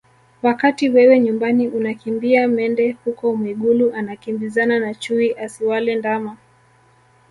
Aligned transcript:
Wakati 0.41 0.89
wewe 0.89 1.19
nyumbani 1.19 1.67
unakimbia 1.67 2.47
mende 2.47 2.97
huko 3.05 3.35
Mwigulu 3.35 3.93
anakimbizana 3.93 4.79
na 4.79 4.93
chui 4.93 5.33
asiwale 5.37 5.95
ndama 5.95 6.37